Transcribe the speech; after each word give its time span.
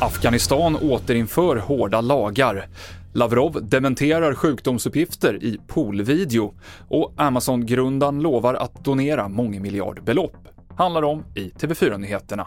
Afghanistan 0.00 0.76
återinför 0.76 1.56
hårda 1.56 2.00
lagar. 2.00 2.66
Lavrov 3.12 3.58
dementerar 3.62 4.34
sjukdomsuppgifter 4.34 5.44
i 5.44 5.58
poolvideo 5.66 6.54
och 6.88 7.12
Amazon-grundaren 7.16 8.20
lovar 8.20 8.54
att 8.54 8.84
donera 8.84 9.28
mångmiljardbelopp 9.28 10.53
handlar 10.76 11.02
om 11.02 11.24
i 11.34 11.48
TV4-nyheterna. 11.48 12.46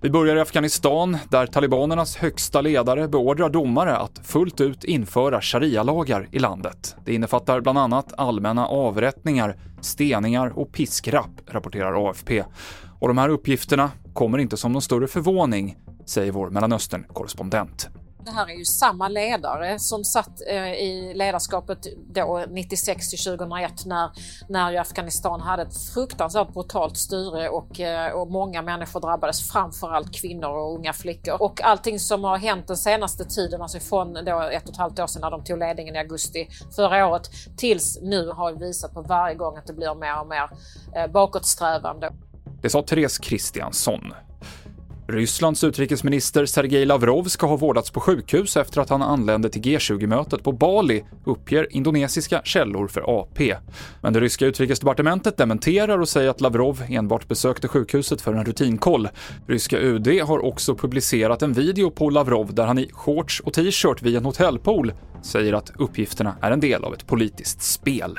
Vi 0.00 0.10
börjar 0.10 0.36
i 0.36 0.40
Afghanistan 0.40 1.18
där 1.30 1.46
talibanernas 1.46 2.16
högsta 2.16 2.60
ledare 2.60 3.08
beordrar 3.08 3.48
domare 3.48 3.96
att 3.96 4.20
fullt 4.24 4.60
ut 4.60 4.84
införa 4.84 5.40
sharia-lagar 5.40 6.28
i 6.32 6.38
landet. 6.38 6.96
Det 7.04 7.14
innefattar 7.14 7.60
bland 7.60 7.78
annat 7.78 8.12
allmänna 8.16 8.66
avrättningar, 8.66 9.56
steningar 9.80 10.58
och 10.58 10.72
piskrapp, 10.72 11.30
rapporterar 11.46 12.10
AFP. 12.10 12.44
Och 13.00 13.08
de 13.08 13.18
här 13.18 13.28
uppgifterna 13.28 13.90
kommer 14.12 14.38
inte 14.38 14.56
som 14.56 14.72
någon 14.72 14.82
större 14.82 15.08
förvåning, 15.08 15.76
säger 16.06 16.32
vår 16.32 16.50
Mellanöstern-korrespondent. 16.50 17.88
Det 18.24 18.30
här 18.30 18.50
är 18.50 18.54
ju 18.54 18.64
samma 18.64 19.08
ledare 19.08 19.78
som 19.78 20.04
satt 20.04 20.40
eh, 20.48 20.72
i 20.72 21.12
ledarskapet 21.14 21.78
då 22.14 22.44
96 22.48 23.10
till 23.10 23.18
2001 23.18 23.86
när, 23.86 24.10
när 24.48 24.70
ju 24.70 24.76
Afghanistan 24.76 25.40
hade 25.40 25.62
ett 25.62 25.92
fruktansvärt 25.94 26.52
brutalt 26.52 26.96
styre 26.96 27.48
och, 27.48 27.80
eh, 27.80 28.12
och 28.12 28.30
många 28.30 28.62
människor 28.62 29.00
drabbades, 29.00 29.50
framförallt 29.50 30.14
kvinnor 30.20 30.48
och 30.48 30.74
unga 30.74 30.92
flickor. 30.92 31.42
Och 31.42 31.62
allting 31.62 31.98
som 31.98 32.24
har 32.24 32.38
hänt 32.38 32.66
den 32.66 32.76
senaste 32.76 33.24
tiden, 33.24 33.62
alltså 33.62 33.80
från 33.80 34.14
då 34.14 34.40
ett 34.40 34.64
och 34.64 34.70
ett 34.70 34.76
halvt 34.76 34.98
år 34.98 35.06
sedan 35.06 35.20
när 35.22 35.30
de 35.30 35.44
tog 35.44 35.58
ledningen 35.58 35.96
i 35.96 35.98
augusti 35.98 36.48
förra 36.76 37.06
året 37.06 37.30
tills 37.56 37.98
nu 38.02 38.28
har 38.28 38.52
visat 38.52 38.94
på 38.94 39.02
varje 39.02 39.34
gång 39.34 39.56
att 39.56 39.66
det 39.66 39.72
blir 39.72 39.94
mer 39.94 40.20
och 40.20 40.26
mer 40.26 40.50
eh, 40.96 41.10
bakåtsträvande. 41.10 42.12
Det 42.62 42.70
sa 42.70 42.82
Therese 42.82 43.18
Kristiansson, 43.18 44.14
Rysslands 45.12 45.64
utrikesminister 45.64 46.46
Sergej 46.46 46.84
Lavrov 46.84 47.24
ska 47.24 47.46
ha 47.46 47.56
vårdats 47.56 47.90
på 47.90 48.00
sjukhus 48.00 48.56
efter 48.56 48.80
att 48.80 48.90
han 48.90 49.02
anlände 49.02 49.50
till 49.50 49.62
G20-mötet 49.62 50.44
på 50.44 50.52
Bali, 50.52 51.04
uppger 51.24 51.76
indonesiska 51.76 52.40
källor 52.44 52.88
för 52.88 53.20
AP. 53.20 53.56
Men 54.00 54.12
det 54.12 54.20
ryska 54.20 54.46
utrikesdepartementet 54.46 55.36
dementerar 55.36 55.98
och 55.98 56.08
säger 56.08 56.30
att 56.30 56.40
Lavrov 56.40 56.82
enbart 56.88 57.28
besökte 57.28 57.68
sjukhuset 57.68 58.20
för 58.20 58.34
en 58.34 58.44
rutinkoll. 58.44 59.08
Ryska 59.46 59.78
UD 59.78 60.08
har 60.22 60.44
också 60.44 60.74
publicerat 60.74 61.42
en 61.42 61.52
video 61.52 61.90
på 61.90 62.10
Lavrov 62.10 62.54
där 62.54 62.66
han 62.66 62.78
i 62.78 62.90
shorts 62.92 63.40
och 63.40 63.52
t-shirt 63.52 64.02
vid 64.02 64.16
en 64.16 64.24
hotellpool 64.24 64.92
säger 65.22 65.52
att 65.52 65.72
uppgifterna 65.78 66.36
är 66.40 66.50
en 66.50 66.60
del 66.60 66.84
av 66.84 66.94
ett 66.94 67.06
politiskt 67.06 67.62
spel. 67.62 68.18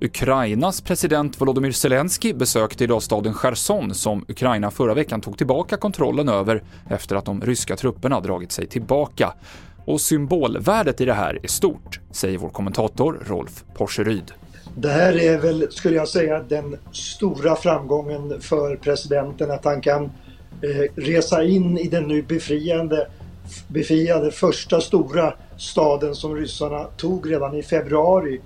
Ukrainas 0.00 0.80
president 0.80 1.40
Volodymyr 1.40 1.72
Zelensky 1.72 2.34
besökte 2.34 2.84
idag 2.84 3.02
staden 3.02 3.34
Cherson 3.34 3.94
som 3.94 4.24
Ukraina 4.28 4.70
förra 4.70 4.94
veckan 4.94 5.20
tog 5.20 5.38
tillbaka 5.38 5.76
kontrollen 5.76 6.28
över 6.28 6.62
efter 6.90 7.16
att 7.16 7.24
de 7.24 7.40
ryska 7.40 7.76
trupperna 7.76 8.20
dragit 8.20 8.52
sig 8.52 8.66
tillbaka. 8.66 9.34
Och 9.84 10.00
symbolvärdet 10.00 11.00
i 11.00 11.04
det 11.04 11.12
här 11.12 11.38
är 11.42 11.48
stort, 11.48 12.00
säger 12.10 12.38
vår 12.38 12.48
kommentator 12.48 13.22
Rolf 13.26 13.64
Porseryd. 13.74 14.32
Det 14.74 14.88
här 14.88 15.18
är 15.18 15.38
väl, 15.38 15.72
skulle 15.72 15.96
jag 15.96 16.08
säga, 16.08 16.42
den 16.42 16.76
stora 16.92 17.56
framgången 17.56 18.40
för 18.40 18.76
presidenten 18.76 19.50
att 19.50 19.64
han 19.64 19.80
kan 19.80 20.04
eh, 20.04 21.02
resa 21.02 21.44
in 21.44 21.78
i 21.78 21.88
den 21.88 22.04
nu 22.04 22.22
befriande, 22.22 23.08
befriade 23.68 24.30
första 24.30 24.80
stora 24.80 25.34
staden 25.56 26.14
som 26.14 26.36
ryssarna 26.36 26.84
tog 26.84 27.30
redan 27.30 27.54
i 27.54 27.62
februari 27.62 28.40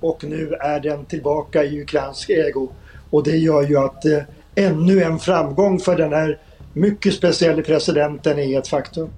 och 0.00 0.24
nu 0.24 0.54
är 0.60 0.80
den 0.80 1.04
tillbaka 1.04 1.64
i 1.64 1.82
ukrainsk 1.82 2.30
ägo. 2.30 2.68
Och 3.10 3.24
det 3.24 3.36
gör 3.36 3.62
ju 3.62 3.78
att 3.78 4.04
eh, 4.04 4.18
ännu 4.54 5.02
en 5.02 5.18
framgång 5.18 5.78
för 5.78 5.96
den 5.96 6.12
här 6.12 6.38
mycket 6.72 7.14
speciella 7.14 7.62
presidenten 7.62 8.38
är 8.38 8.58
ett 8.58 8.68
faktum. 8.68 9.10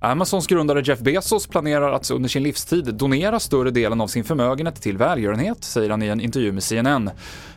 Amazons 0.00 0.46
grundare 0.46 0.80
Jeff 0.80 0.98
Bezos 0.98 1.46
planerar 1.46 1.92
att 1.92 2.10
under 2.10 2.28
sin 2.28 2.42
livstid 2.42 2.94
donera 2.94 3.40
större 3.40 3.70
delen 3.70 4.00
av 4.00 4.06
sin 4.06 4.24
förmögenhet 4.24 4.82
till 4.82 4.98
välgörenhet, 4.98 5.64
säger 5.64 5.90
han 5.90 6.02
i 6.02 6.06
en 6.06 6.20
intervju 6.20 6.52
med 6.52 6.62
CNN. 6.62 7.10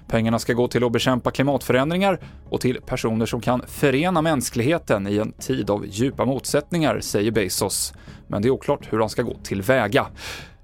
Pengarna 0.08 0.40
ska 0.40 0.54
gå 0.54 0.68
till 0.68 0.84
att 0.84 0.92
bekämpa 0.92 1.32
klimatförändringar 1.32 2.20
och 2.50 2.62
till 2.62 2.82
personer 2.86 3.26
som 3.26 3.42
kan 3.42 3.62
förena 3.68 4.22
mänskligheten 4.22 5.08
i 5.08 5.18
en 5.18 5.32
tid 5.32 5.70
av 5.70 5.86
djupa 5.88 6.26
motsättningar, 6.26 7.00
säger 7.00 7.32
Bezos. 7.32 7.94
Men 8.28 8.42
det 8.42 8.48
är 8.48 8.50
oklart 8.50 8.94
hur 8.94 9.00
han 9.00 9.10
ska 9.10 9.22
gå 9.22 9.36
tillväga. 9.44 10.08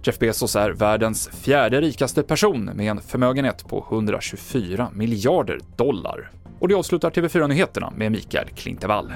Jeff 0.04 0.20
Bezos 0.20 0.56
är 0.56 0.72
världens 0.72 1.30
fjärde 1.30 1.82
rikaste 1.82 2.24
person 2.24 2.66
med 2.66 2.92
en 2.92 3.02
förmögenhet 3.02 3.68
på 3.68 3.86
124 3.92 4.90
miljarder 4.94 5.60
dollar. 5.76 6.32
Och 6.60 6.68
det 6.68 6.76
avslutar 6.76 7.10
TV4-nyheterna 7.10 7.94
med 7.98 8.12
Mikael 8.12 8.50
Klintevall. 8.50 9.14